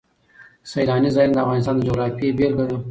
سیلانی 0.71 1.09
ځایونه 1.15 1.33
د 1.35 1.39
افغانستان 1.45 1.75
د 1.77 1.81
جغرافیې 1.87 2.35
بېلګه 2.37 2.63
ده. 2.69 2.75